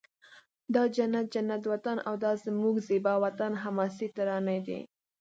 [0.73, 4.79] دا جنت جنت وطن او دا زموږ زیبا وطن حماسې ترانې دي